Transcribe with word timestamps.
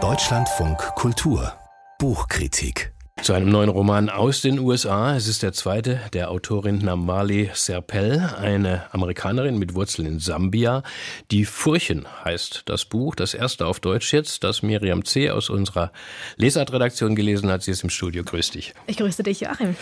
Deutschlandfunk 0.00 0.78
Kultur 0.94 1.52
Buchkritik 1.98 2.92
zu 3.22 3.32
einem 3.32 3.48
neuen 3.50 3.68
Roman 3.68 4.08
aus 4.08 4.40
den 4.40 4.60
USA. 4.60 5.16
Es 5.16 5.26
ist 5.26 5.42
der 5.42 5.52
zweite 5.52 6.00
der 6.12 6.30
Autorin 6.30 6.78
Namali 6.78 7.50
Serpell, 7.52 8.20
eine 8.40 8.84
Amerikanerin 8.92 9.58
mit 9.58 9.74
Wurzeln 9.74 10.06
in 10.06 10.20
Sambia. 10.20 10.84
Die 11.32 11.44
Furchen 11.44 12.06
heißt 12.24 12.62
das 12.66 12.84
Buch, 12.84 13.16
das 13.16 13.34
erste 13.34 13.66
auf 13.66 13.80
Deutsch 13.80 14.12
jetzt, 14.12 14.44
das 14.44 14.62
Miriam 14.62 15.04
C. 15.04 15.30
aus 15.30 15.50
unserer 15.50 15.90
Lesartredaktion 16.36 17.16
gelesen 17.16 17.50
hat. 17.50 17.64
Sie 17.64 17.72
ist 17.72 17.82
im 17.82 17.90
Studio. 17.90 18.22
Grüß 18.22 18.52
dich. 18.52 18.74
Ich 18.86 18.98
grüße 18.98 19.24
dich, 19.24 19.40
Joachim. 19.40 19.74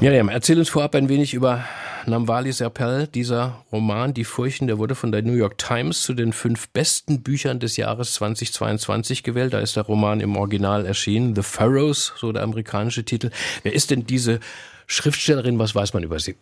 Miriam, 0.00 0.28
erzähl 0.28 0.58
uns 0.58 0.68
vorab 0.68 0.94
ein 0.94 1.08
wenig 1.08 1.34
über 1.34 1.64
Namwali 2.06 2.52
Serpell. 2.52 3.06
Dieser 3.06 3.64
Roman, 3.72 4.14
Die 4.14 4.24
Furchen, 4.24 4.66
der 4.66 4.78
wurde 4.78 4.94
von 4.94 5.12
der 5.12 5.22
New 5.22 5.32
York 5.32 5.58
Times 5.58 6.02
zu 6.02 6.14
den 6.14 6.32
fünf 6.32 6.68
besten 6.68 7.22
Büchern 7.22 7.58
des 7.58 7.76
Jahres 7.76 8.14
2022 8.14 9.22
gewählt. 9.22 9.52
Da 9.52 9.58
ist 9.58 9.76
der 9.76 9.84
Roman 9.84 10.20
im 10.20 10.36
Original 10.36 10.86
erschienen. 10.86 11.34
The 11.34 11.42
Pharaohs, 11.42 12.12
so 12.16 12.32
der 12.32 12.42
amerikanische 12.42 13.04
Titel. 13.04 13.30
Wer 13.62 13.72
ist 13.72 13.90
denn 13.90 14.06
diese 14.06 14.40
Schriftstellerin, 14.86 15.58
was 15.58 15.74
weiß 15.74 15.94
man 15.94 16.04
über 16.04 16.20
sie? 16.20 16.36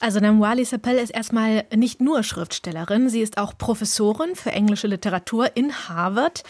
Also 0.00 0.20
Namwali 0.20 0.64
Sapel 0.64 0.96
ist 0.96 1.10
erstmal 1.10 1.64
nicht 1.74 2.00
nur 2.00 2.22
Schriftstellerin, 2.22 3.10
sie 3.10 3.20
ist 3.20 3.36
auch 3.36 3.56
Professorin 3.56 4.34
für 4.34 4.52
englische 4.52 4.86
Literatur 4.86 5.54
in 5.54 5.88
Harvard 5.88 6.42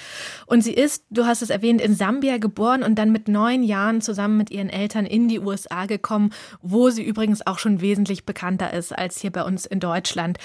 und 0.47 0.63
sie 0.63 0.73
ist, 0.73 1.05
du 1.11 1.27
hast 1.27 1.43
es 1.43 1.51
erwähnt, 1.51 1.81
in 1.81 1.95
Sambia 1.95 2.39
geboren 2.39 2.83
und 2.83 2.95
dann 2.97 3.11
mit 3.11 3.27
neun 3.27 3.63
Jahren 3.63 4.01
zusammen 4.01 4.37
mit 4.37 4.51
ihren 4.51 4.71
Eltern 4.71 5.07
in 5.07 5.29
die 5.29 5.41
USA 5.41 5.87
gekommen, 5.87 6.33
wo 6.63 6.91
sie 6.91 7.03
übrigens 7.03 7.45
auch 7.47 7.59
schon 7.59 7.81
wesentlich 7.81 8.25
bekannter 8.25 8.73
ist 8.73 8.97
als 8.97 9.21
hier 9.21 9.33
bei 9.33 9.43
uns 9.43 9.67
in 9.67 9.81
Deutschland. 9.81 10.39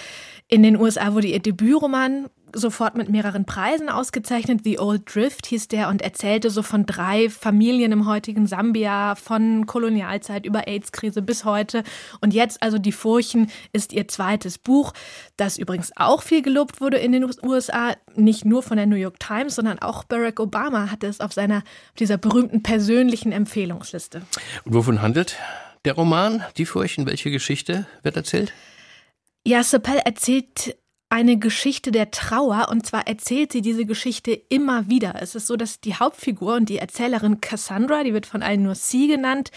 In 0.47 0.63
den 0.63 0.75
USA 0.75 1.13
wurde 1.13 1.27
ihr 1.27 1.39
Debütroman 1.39 2.29
sofort 2.55 2.95
mit 2.95 3.09
mehreren 3.09 3.45
Preisen 3.45 3.89
ausgezeichnet. 3.89 4.61
The 4.63 4.79
Old 4.79 5.13
Drift 5.13 5.45
hieß 5.47 5.67
der 5.67 5.89
und 5.89 6.01
erzählte 6.01 6.49
so 6.49 6.63
von 6.63 6.85
drei 6.85 7.29
Familien 7.29 7.91
im 7.91 8.07
heutigen 8.07 8.47
Sambia, 8.47 9.15
von 9.15 9.65
Kolonialzeit 9.65 10.45
über 10.45 10.67
AIDS-Krise 10.67 11.21
bis 11.21 11.45
heute. 11.45 11.83
Und 12.21 12.33
jetzt 12.33 12.63
also 12.63 12.77
Die 12.77 12.91
Furchen 12.91 13.51
ist 13.73 13.93
ihr 13.93 14.07
zweites 14.07 14.57
Buch, 14.57 14.93
das 15.37 15.57
übrigens 15.57 15.91
auch 15.95 16.23
viel 16.23 16.41
gelobt 16.41 16.81
wurde 16.81 16.97
in 16.97 17.11
den 17.11 17.29
USA, 17.43 17.95
nicht 18.15 18.45
nur 18.45 18.63
von 18.63 18.77
der 18.77 18.85
New 18.85 18.95
York 18.95 19.19
Times, 19.19 19.55
sondern 19.55 19.79
auch 19.79 20.05
Barack 20.05 20.39
Obama 20.39 20.89
hatte 20.89 21.07
es 21.07 21.19
auf 21.19 21.33
seiner 21.33 21.63
dieser 21.99 22.17
berühmten 22.17 22.63
persönlichen 22.63 23.31
Empfehlungsliste. 23.31 24.21
Und 24.63 24.73
wovon 24.73 25.01
handelt 25.01 25.37
der 25.83 25.93
Roman 25.93 26.43
Die 26.57 26.65
Furchen? 26.65 27.05
Welche 27.05 27.31
Geschichte 27.31 27.85
wird 28.01 28.15
erzählt? 28.15 28.53
Ja, 29.45 29.63
Sapel 29.63 29.97
erzählt 30.03 30.75
eine 31.15 31.37
Geschichte 31.37 31.93
der 31.93 32.11
Trauer 32.11 32.67
und 32.69 32.85
zwar 32.85 33.07
erzählt 33.07 33.53
sie 33.53 33.61
diese 33.61 33.85
Geschichte 33.85 34.33
immer 34.33 34.89
wieder. 34.89 35.15
Es 35.21 35.33
ist 35.33 35.47
so, 35.47 35.55
dass 35.55 35.79
die 35.79 35.95
Hauptfigur 35.95 36.55
und 36.55 36.67
die 36.67 36.77
Erzählerin 36.77 37.39
Cassandra, 37.39 38.03
die 38.03 38.13
wird 38.13 38.25
von 38.25 38.43
allen 38.43 38.63
nur 38.63 38.75
sie 38.75 39.07
genannt, 39.07 39.51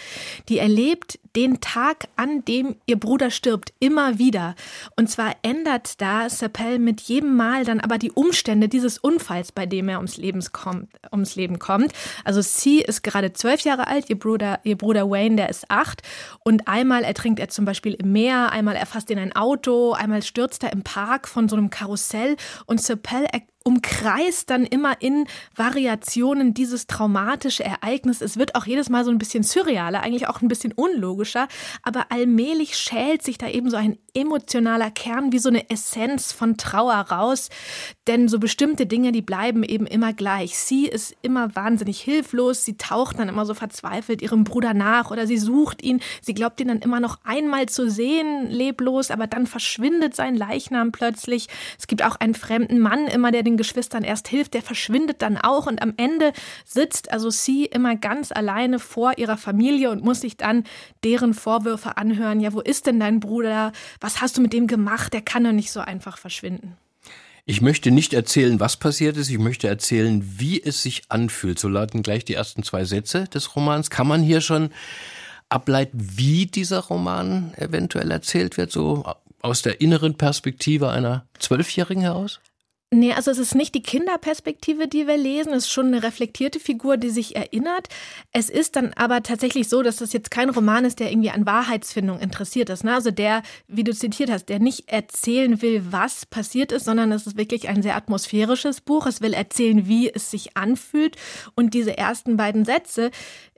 die 0.49 0.59
erlebt 0.59 1.19
den 1.37 1.61
Tag, 1.61 2.09
an 2.17 2.45
dem 2.45 2.77
ihr 2.87 2.99
Bruder 2.99 3.31
stirbt, 3.31 3.73
immer 3.81 4.19
wieder. 4.19 4.55
Und 4.97 5.11
zwar 5.11 5.37
ändert 5.43 6.01
da 6.01 6.29
Sapel 6.29 6.79
mit 6.79 7.01
jedem 7.01 7.37
Mal 7.37 7.65
dann 7.65 7.81
aber 7.81 7.99
die 7.99 8.13
Umstände 8.13 8.69
dieses 8.69 8.99
Unfalls, 8.99 9.53
bei 9.53 9.67
dem 9.67 9.89
er 9.89 9.99
ums, 9.99 10.17
Lebens 10.17 10.53
kommt, 10.53 10.89
ums 11.13 11.37
Leben 11.37 11.59
kommt. 11.59 11.93
Also 12.25 12.41
sie 12.41 12.81
ist 12.81 13.03
gerade 13.03 13.33
zwölf 13.33 13.61
Jahre 13.63 13.87
alt, 13.87 14.09
ihr 14.11 14.19
Bruder, 14.19 14.61
ihr 14.65 14.77
Bruder 14.77 15.11
Wayne, 15.11 15.37
der 15.37 15.49
ist 15.49 15.71
acht. 15.71 16.03
Und 16.45 16.69
einmal 16.69 17.05
ertrinkt 17.05 17.41
er 17.41 17.49
zum 17.49 17.65
Beispiel 17.65 17.95
im 17.95 18.13
Meer, 18.13 18.51
einmal 18.53 18.77
erfasst 18.77 19.11
ihn 19.11 19.19
ein 19.19 19.35
Auto, 19.35 19.93
einmal 19.93 20.23
stürzt 20.23 20.63
er 20.63 20.73
im 20.73 20.83
Park 20.83 21.29
von 21.29 21.49
so 21.49 21.57
einem 21.57 21.71
Karussell. 21.71 22.37
Und 22.67 22.81
Sapel 22.81 23.27
umkreist 23.65 24.49
dann 24.51 24.65
immer 24.65 25.01
in 25.01 25.27
Variationen 25.55 26.55
dieses 26.55 26.87
traumatische 26.87 27.65
Ereignis. 27.65 28.21
Es 28.21 28.39
wird 28.39 28.55
auch 28.55 28.67
jedes 28.67 28.89
Mal 28.89 29.05
so 29.05 29.11
ein 29.11 29.19
bisschen 29.19 29.43
surrealer, 29.43 30.01
eigentlich 30.01 30.29
auch 30.29 30.41
ein 30.41 30.49
bisschen 30.49 30.73
unlogischer, 30.73 31.49
aber 31.83 32.07
allmählich 32.11 32.77
schält 32.77 33.23
sich 33.23 33.37
da 33.37 33.49
eben 33.49 33.69
so 33.71 33.77
ein 33.77 33.99
emotionaler 34.15 34.91
Kern 34.91 35.33
wie 35.33 35.39
so 35.39 35.49
eine 35.49 35.71
Essenz 35.71 36.33
von 36.33 36.57
Trauer 36.57 36.95
raus, 36.95 37.51
denn 38.07 38.29
so 38.29 38.39
bestimmte 38.39 38.87
Dinge, 38.87 39.13
die 39.13 39.23
bleiben 39.23 39.63
eben 39.63 39.87
immer 39.87 40.13
gleich. 40.13 40.59
Sie 40.59 40.87
ist 40.87 41.15
immer 41.23 41.55
wahnsinnig 41.55 42.01
hilflos, 42.01 42.65
sie 42.65 42.77
taucht 42.77 43.19
dann 43.19 43.29
immer 43.29 43.47
so 43.47 43.55
verzweifelt 43.55 44.23
ihrem 44.23 44.45
Bruder 44.45 44.75
nach 44.75 45.11
oder 45.11 45.27
sie 45.27 45.39
sucht 45.39 45.83
ihn, 45.83 46.01
sie 46.21 46.35
glaubt 46.35 46.61
ihn 46.61 46.69
dann 46.69 46.81
immer 46.81 47.01
noch 47.01 47.19
einmal 47.25 47.67
zu 47.67 47.91
sehen, 47.91 48.49
leblos, 48.49 49.11
aber 49.11 49.27
dann 49.27 49.47
verschwindet 49.47 50.17
sein 50.17 50.35
Leichnam 50.35 50.91
plötzlich. 50.91 51.49
Es 51.79 51.87
gibt 51.87 52.03
auch 52.03 52.17
einen 52.17 52.35
fremden 52.35 52.81
Mann 52.81 53.07
immer, 53.07 53.31
der 53.31 53.43
den 53.53 53.57
Geschwistern 53.57 54.05
erst 54.05 54.29
hilft, 54.29 54.55
der 54.55 54.63
verschwindet 54.63 55.23
dann 55.23 55.37
auch 55.37 55.67
und 55.67 55.83
am 55.83 55.95
Ende 55.97 56.33
sitzt 56.65 57.13
also 57.13 57.31
sie 57.31 57.65
immer 57.65 57.97
ganz 57.97 58.33
alleine 58.33 58.79
vor 58.79 59.19
ihrer 59.19 59.37
Familie 59.37 59.91
und 59.91 60.05
muss 60.05 60.21
sich 60.21 60.37
dann 60.37 60.65
deren 61.05 61.35
Vorwürfe 61.35 61.97
anhören. 61.97 62.41
Ja, 62.41 62.53
wo 62.53 62.61
ist 62.61 62.87
denn 62.87 63.01
dein 63.01 63.21
Bruder? 63.21 63.73
Was 64.01 64.21
hast 64.21 64.37
du 64.37 64.41
mit 64.41 64.53
dem 64.53 64.67
gemacht? 64.67 65.13
Der 65.13 65.23
kann 65.23 65.45
doch 65.45 65.53
nicht 65.53 65.73
so 65.73 65.81
einfach 65.81 66.19
verschwinden. 66.19 66.77
Ich 67.51 67.63
möchte 67.63 67.91
nicht 67.91 68.13
erzählen, 68.13 68.61
was 68.61 68.77
passiert 68.77 69.17
ist. 69.17 69.31
Ich 69.31 69.39
möchte 69.39 69.69
erzählen, 69.69 70.23
wie 70.37 70.63
es 70.63 70.83
sich 70.83 71.05
anfühlt. 71.09 71.59
So 71.59 71.69
lauten 71.69 72.03
gleich 72.03 72.27
die 72.27 72.35
ersten 72.35 72.63
zwei 72.63 72.85
Sätze 72.85 73.25
des 73.25 73.57
Romans. 73.57 73.89
Kann 73.89 74.07
man 74.07 74.23
hier 74.23 74.43
schon 74.43 74.69
ableiten, 75.49 75.99
wie 75.99 76.45
dieser 76.45 76.81
Roman 76.81 77.55
eventuell 77.57 78.11
erzählt 78.11 78.59
wird, 78.59 78.71
so 78.71 79.05
aus 79.41 79.63
der 79.63 79.81
inneren 79.81 80.15
Perspektive 80.15 80.91
einer 80.91 81.25
Zwölfjährigen 81.39 82.03
heraus? 82.03 82.41
Nee, 82.91 83.13
also 83.13 83.31
es 83.31 83.37
ist 83.37 83.55
nicht 83.55 83.75
die 83.75 83.83
Kinderperspektive, 83.83 84.89
die 84.89 85.07
wir 85.07 85.19
lesen. 85.19 85.53
Es 85.53 85.65
ist 85.65 85.71
schon 85.71 85.89
eine 85.89 86.03
reflektierte 86.03 86.59
Figur, 86.59 86.97
die 86.97 87.11
sich 87.11 87.37
erinnert. 87.37 87.89
Es 88.33 88.49
ist 88.49 88.77
dann 88.77 88.95
aber 88.95 89.23
tatsächlich 89.23 89.69
so, 89.69 89.83
dass 89.83 89.97
das 89.97 90.15
jetzt 90.15 90.31
kein 90.31 90.49
Roman 90.49 90.87
ist, 90.87 90.99
der 90.99 91.11
irgendwie 91.13 91.29
an 91.29 91.45
Wahrheitsfindung 91.45 92.19
interessiert 92.19 92.71
ist. 92.71 92.85
Ne? 92.85 92.95
Also 92.95 93.11
der, 93.11 93.43
wie 93.67 93.85
du 93.85 93.93
zitiert 93.93 94.31
hast, 94.31 94.47
der 94.49 94.59
nicht 94.59 94.89
erzählen 94.89 95.61
will, 95.61 95.83
was 95.91 96.25
passiert 96.25 96.73
ist, 96.73 96.87
sondern 96.87 97.13
es 97.13 97.27
ist 97.27 97.37
wirklich 97.37 97.69
ein 97.69 97.83
sehr 97.83 97.95
atmosphärisches 97.95 98.81
Buch. 98.81 99.05
Es 99.05 99.21
will 99.21 99.35
erzählen, 99.35 99.87
wie 99.87 100.11
es 100.11 100.31
sich 100.31 100.57
anfühlt. 100.57 101.17
Und 101.55 101.75
diese 101.75 101.99
ersten 101.99 102.39
beiden 102.39 102.65
Sätze, 102.65 103.11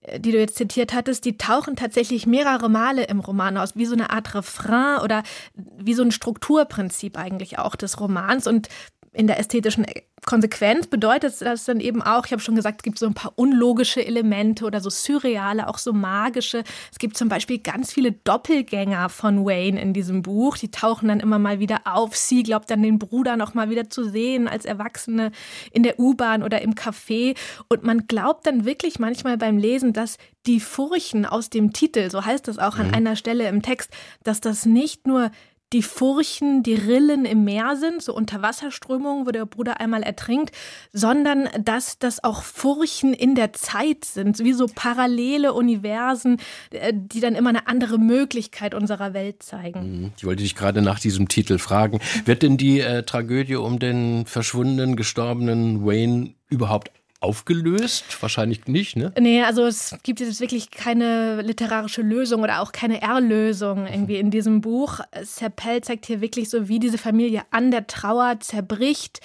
äh, 0.02 0.18
die 0.18 0.32
du 0.32 0.40
jetzt 0.40 0.56
zitiert 0.56 0.92
hattest, 0.92 1.24
die 1.24 1.38
tauchen 1.38 1.76
tatsächlich 1.76 2.26
mehrere 2.26 2.68
Male 2.68 3.04
im 3.04 3.20
Roman 3.20 3.58
aus, 3.58 3.76
wie 3.76 3.86
so 3.86 3.94
eine 3.94 4.10
Art 4.10 4.34
Refrain 4.34 5.00
oder 5.02 5.22
wie 5.54 5.94
so 5.94 6.02
ein 6.02 6.10
Strukturprinzip 6.10 7.16
eigentlich 7.16 7.60
auch 7.60 7.76
des 7.76 8.00
Romans. 8.00 8.48
Und 8.48 8.68
in 9.12 9.26
der 9.26 9.38
ästhetischen 9.38 9.86
Konsequenz 10.24 10.86
bedeutet 10.86 11.40
das 11.40 11.64
dann 11.64 11.80
eben 11.80 12.02
auch, 12.02 12.26
ich 12.26 12.32
habe 12.32 12.42
schon 12.42 12.54
gesagt, 12.54 12.80
es 12.80 12.82
gibt 12.82 12.98
so 12.98 13.06
ein 13.06 13.14
paar 13.14 13.32
unlogische 13.36 14.04
Elemente 14.04 14.64
oder 14.64 14.80
so 14.80 14.90
surreale, 14.90 15.66
auch 15.66 15.78
so 15.78 15.92
magische. 15.92 16.62
Es 16.92 16.98
gibt 16.98 17.16
zum 17.16 17.28
Beispiel 17.28 17.58
ganz 17.58 17.92
viele 17.92 18.12
Doppelgänger 18.12 19.08
von 19.08 19.44
Wayne 19.44 19.80
in 19.80 19.92
diesem 19.94 20.22
Buch. 20.22 20.58
Die 20.58 20.70
tauchen 20.70 21.08
dann 21.08 21.20
immer 21.20 21.38
mal 21.38 21.58
wieder 21.58 21.80
auf. 21.84 22.16
Sie 22.16 22.42
glaubt 22.42 22.70
dann 22.70 22.82
den 22.82 22.98
Bruder 22.98 23.36
noch 23.36 23.54
mal 23.54 23.70
wieder 23.70 23.90
zu 23.90 24.04
sehen 24.04 24.46
als 24.46 24.64
Erwachsene 24.64 25.32
in 25.72 25.82
der 25.82 25.98
U-Bahn 25.98 26.42
oder 26.42 26.60
im 26.62 26.74
Café. 26.74 27.36
Und 27.68 27.82
man 27.82 28.06
glaubt 28.06 28.46
dann 28.46 28.64
wirklich 28.64 28.98
manchmal 28.98 29.38
beim 29.38 29.58
Lesen, 29.58 29.92
dass 29.92 30.18
die 30.46 30.60
Furchen 30.60 31.26
aus 31.26 31.50
dem 31.50 31.72
Titel, 31.72 32.10
so 32.10 32.24
heißt 32.24 32.46
das 32.46 32.58
auch 32.58 32.78
an 32.78 32.88
mhm. 32.88 32.94
einer 32.94 33.16
Stelle 33.16 33.48
im 33.48 33.62
Text, 33.62 33.90
dass 34.22 34.40
das 34.40 34.66
nicht 34.66 35.06
nur 35.06 35.30
die 35.72 35.82
Furchen, 35.82 36.62
die 36.62 36.74
Rillen 36.74 37.24
im 37.24 37.44
Meer 37.44 37.76
sind, 37.76 38.02
so 38.02 38.14
Unterwasserströmungen, 38.14 39.26
wo 39.26 39.30
der 39.30 39.46
Bruder 39.46 39.80
einmal 39.80 40.02
ertrinkt, 40.02 40.50
sondern 40.92 41.48
dass 41.62 41.98
das 41.98 42.24
auch 42.24 42.42
Furchen 42.42 43.14
in 43.14 43.34
der 43.34 43.52
Zeit 43.52 44.04
sind, 44.04 44.40
wie 44.40 44.52
so 44.52 44.66
parallele 44.72 45.52
Universen, 45.52 46.38
äh, 46.70 46.92
die 46.94 47.20
dann 47.20 47.34
immer 47.34 47.50
eine 47.50 47.68
andere 47.68 47.98
Möglichkeit 47.98 48.74
unserer 48.74 49.14
Welt 49.14 49.42
zeigen. 49.42 50.00
Mhm. 50.00 50.12
Ich 50.16 50.24
wollte 50.24 50.42
dich 50.42 50.56
gerade 50.56 50.82
nach 50.82 50.98
diesem 50.98 51.28
Titel 51.28 51.58
fragen. 51.58 52.00
Wird 52.24 52.42
denn 52.42 52.56
die 52.56 52.80
äh, 52.80 53.04
Tragödie 53.04 53.56
um 53.56 53.78
den 53.78 54.26
verschwundenen, 54.26 54.96
gestorbenen 54.96 55.86
Wayne 55.86 56.34
überhaupt 56.48 56.90
aufgelöst? 57.20 58.04
Wahrscheinlich 58.20 58.66
nicht, 58.66 58.96
ne? 58.96 59.12
Nee, 59.18 59.42
also 59.42 59.66
es 59.66 59.94
gibt 60.02 60.20
jetzt 60.20 60.40
wirklich 60.40 60.70
keine 60.70 61.42
literarische 61.42 62.02
Lösung 62.02 62.42
oder 62.42 62.60
auch 62.60 62.72
keine 62.72 63.02
Erlösung 63.02 63.86
irgendwie 63.86 64.16
in 64.16 64.30
diesem 64.30 64.60
Buch. 64.62 65.00
Serpell 65.22 65.82
zeigt 65.82 66.06
hier 66.06 66.20
wirklich 66.20 66.48
so, 66.48 66.68
wie 66.68 66.78
diese 66.78 66.98
Familie 66.98 67.42
an 67.50 67.70
der 67.70 67.86
Trauer 67.86 68.40
zerbricht, 68.40 69.20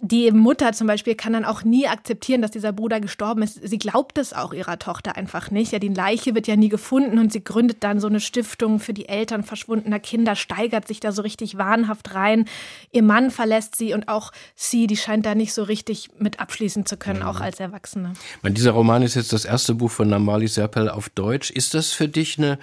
die 0.00 0.30
Mutter 0.30 0.72
zum 0.72 0.86
Beispiel 0.86 1.14
kann 1.14 1.32
dann 1.32 1.44
auch 1.44 1.64
nie 1.64 1.86
akzeptieren, 1.88 2.42
dass 2.42 2.50
dieser 2.50 2.72
Bruder 2.72 3.00
gestorben 3.00 3.42
ist. 3.42 3.60
Sie 3.66 3.78
glaubt 3.78 4.18
es 4.18 4.32
auch 4.32 4.52
ihrer 4.52 4.78
Tochter 4.78 5.16
einfach 5.16 5.50
nicht. 5.50 5.72
Ja, 5.72 5.78
die 5.78 5.88
Leiche 5.88 6.34
wird 6.34 6.46
ja 6.46 6.56
nie 6.56 6.68
gefunden 6.68 7.18
und 7.18 7.32
sie 7.32 7.42
gründet 7.42 7.78
dann 7.80 8.00
so 8.00 8.06
eine 8.06 8.20
Stiftung 8.20 8.78
für 8.78 8.92
die 8.92 9.08
Eltern 9.08 9.42
verschwundener 9.42 9.98
Kinder, 9.98 10.36
steigert 10.36 10.86
sich 10.86 11.00
da 11.00 11.12
so 11.12 11.22
richtig 11.22 11.56
wahnhaft 11.58 12.14
rein. 12.14 12.46
Ihr 12.92 13.02
Mann 13.02 13.30
verlässt 13.30 13.76
sie 13.76 13.94
und 13.94 14.08
auch 14.08 14.32
sie, 14.54 14.86
die 14.86 14.96
scheint 14.96 15.26
da 15.26 15.34
nicht 15.34 15.52
so 15.52 15.62
richtig 15.62 16.10
mit 16.18 16.40
abschließen 16.40 16.86
zu 16.86 16.96
können, 16.96 17.20
mhm. 17.20 17.26
auch 17.26 17.40
als 17.40 17.60
Erwachsene. 17.60 18.12
Meine, 18.42 18.54
dieser 18.54 18.72
Roman 18.72 19.02
ist 19.02 19.14
jetzt 19.14 19.32
das 19.32 19.44
erste 19.44 19.74
Buch 19.74 19.90
von 19.90 20.08
Namali 20.08 20.48
Serpel 20.48 20.88
auf 20.88 21.08
Deutsch. 21.08 21.50
Ist 21.50 21.74
das 21.74 21.92
für 21.92 22.08
dich 22.08 22.38
eine 22.38 22.58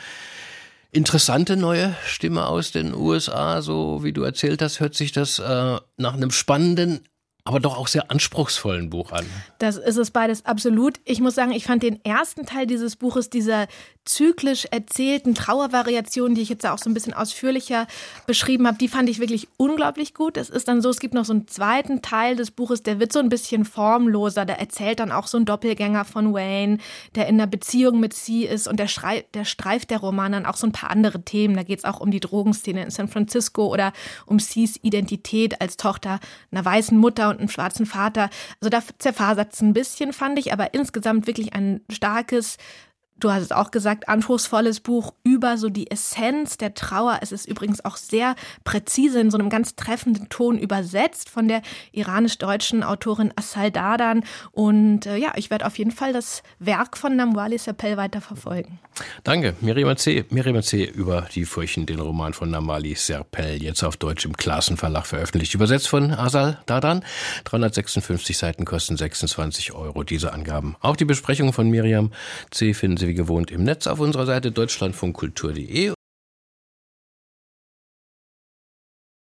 interessante 0.93 1.57
neue 1.57 1.95
Stimme 2.05 2.45
aus 2.45 2.71
den 2.71 2.93
USA, 2.93 3.61
so 3.61 4.03
wie 4.03 4.13
du 4.13 4.21
erzählt 4.21 4.61
hast, 4.61 4.79
hört 4.79 4.93
sich 4.93 5.11
das 5.11 5.39
äh, 5.39 5.77
nach 5.97 6.13
einem 6.13 6.31
spannenden 6.31 7.01
aber 7.45 7.59
doch 7.59 7.77
auch 7.77 7.87
sehr 7.87 8.09
anspruchsvollen 8.09 8.89
Buch 8.89 9.11
an. 9.11 9.25
Das 9.59 9.75
ist 9.75 9.97
es 9.97 10.11
beides 10.11 10.45
absolut. 10.45 10.99
Ich 11.03 11.19
muss 11.19 11.35
sagen, 11.35 11.51
ich 11.51 11.65
fand 11.65 11.83
den 11.83 12.03
ersten 12.05 12.45
Teil 12.45 12.65
dieses 12.65 12.95
Buches, 12.95 13.29
dieser 13.29 13.67
zyklisch 14.05 14.65
erzählten 14.71 15.35
Trauervariation, 15.35 16.35
die 16.35 16.41
ich 16.41 16.49
jetzt 16.49 16.65
auch 16.65 16.77
so 16.77 16.89
ein 16.89 16.93
bisschen 16.93 17.13
ausführlicher 17.13 17.87
beschrieben 18.27 18.67
habe, 18.67 18.77
die 18.77 18.87
fand 18.87 19.09
ich 19.09 19.19
wirklich 19.19 19.47
unglaublich 19.57 20.13
gut. 20.13 20.37
Es 20.37 20.49
ist 20.49 20.67
dann 20.67 20.81
so, 20.81 20.89
es 20.89 20.99
gibt 20.99 21.13
noch 21.13 21.25
so 21.25 21.33
einen 21.33 21.47
zweiten 21.47 22.01
Teil 22.01 22.35
des 22.35 22.51
Buches, 22.51 22.83
der 22.83 22.99
wird 22.99 23.13
so 23.13 23.19
ein 23.19 23.29
bisschen 23.29 23.65
formloser. 23.65 24.45
Der 24.45 24.59
erzählt 24.59 24.99
dann 24.99 25.11
auch 25.11 25.27
so 25.27 25.37
ein 25.37 25.45
Doppelgänger 25.45 26.05
von 26.05 26.33
Wayne, 26.33 26.77
der 27.15 27.27
in 27.27 27.35
einer 27.35 27.47
Beziehung 27.47 27.99
mit 27.99 28.13
Sie 28.13 28.45
ist 28.45 28.67
und 28.67 28.77
der, 28.77 28.89
der 29.33 29.45
streift 29.45 29.89
der 29.89 29.99
Roman 29.99 30.31
dann 30.33 30.45
auch 30.45 30.57
so 30.57 30.67
ein 30.67 30.73
paar 30.73 30.91
andere 30.91 31.23
Themen. 31.23 31.55
Da 31.55 31.63
geht 31.63 31.79
es 31.79 31.85
auch 31.85 31.99
um 31.99 32.11
die 32.11 32.19
Drogenszene 32.19 32.83
in 32.83 32.89
San 32.89 33.07
Francisco 33.07 33.67
oder 33.67 33.93
um 34.25 34.37
Cs 34.37 34.79
Identität 34.81 35.61
als 35.61 35.77
Tochter 35.77 36.19
einer 36.51 36.63
weißen 36.63 36.97
Mutter 36.97 37.32
und 37.33 37.39
einem 37.39 37.49
schwarzen 37.49 37.85
Vater. 37.85 38.29
Also 38.61 38.69
da 38.69 38.81
zerfasert 38.97 39.53
es 39.53 39.61
ein 39.61 39.73
bisschen, 39.73 40.13
fand 40.13 40.39
ich, 40.39 40.53
aber 40.53 40.73
insgesamt 40.73 41.27
wirklich 41.27 41.53
ein 41.53 41.81
starkes 41.91 42.57
du 43.19 43.31
hast 43.31 43.43
es 43.43 43.51
auch 43.51 43.71
gesagt, 43.71 44.09
anspruchsvolles 44.09 44.79
Buch 44.79 45.13
über 45.23 45.57
so 45.57 45.69
die 45.69 45.89
Essenz 45.89 46.57
der 46.57 46.73
Trauer. 46.73 47.19
Es 47.21 47.31
ist 47.31 47.47
übrigens 47.47 47.83
auch 47.85 47.97
sehr 47.97 48.35
präzise 48.63 49.19
in 49.19 49.31
so 49.31 49.37
einem 49.37 49.49
ganz 49.49 49.75
treffenden 49.75 50.29
Ton 50.29 50.57
übersetzt 50.57 51.29
von 51.29 51.47
der 51.47 51.61
iranisch-deutschen 51.91 52.83
Autorin 52.83 53.33
Asal 53.35 53.71
Dadan. 53.71 54.23
Und 54.51 55.05
äh, 55.05 55.17
ja, 55.17 55.33
ich 55.35 55.49
werde 55.49 55.65
auf 55.65 55.77
jeden 55.77 55.91
Fall 55.91 56.13
das 56.13 56.43
Werk 56.59 56.97
von 56.97 57.15
Namwali 57.15 57.57
Sapel 57.57 57.97
weiter 57.97 58.21
verfolgen. 58.21 58.79
Danke, 59.23 59.55
Miriam 59.61 59.95
C. 59.97 60.25
Miriam 60.29 60.61
C. 60.61 60.83
über 60.83 61.27
die 61.33 61.45
Furchen, 61.45 61.85
den 61.85 61.99
Roman 61.99 62.33
von 62.33 62.51
Namali 62.51 62.93
Serpel, 62.95 63.61
jetzt 63.61 63.83
auf 63.83 63.97
Deutsch 63.97 64.25
im 64.25 64.37
Klassenverlag 64.37 65.05
veröffentlicht. 65.07 65.55
Übersetzt 65.55 65.87
von 65.87 66.11
Asal 66.11 66.59
Dadan. 66.65 67.03
356 67.45 68.37
Seiten 68.37 68.65
kosten 68.65 68.97
26 68.97 69.73
Euro, 69.73 70.03
diese 70.03 70.33
Angaben. 70.33 70.75
Auch 70.79 70.95
die 70.95 71.05
Besprechung 71.05 71.53
von 71.53 71.69
Miriam 71.69 72.11
C. 72.51 72.73
finden 72.73 72.97
Sie 72.97 73.07
wie 73.13 73.15
gewohnt 73.15 73.51
im 73.51 73.63
Netz 73.63 73.85
auf 73.85 73.99
unserer 73.99 74.25
Seite 74.25 74.51
deutschlandfunkkultur.de 74.51 75.93